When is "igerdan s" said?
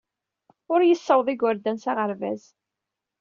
1.33-1.85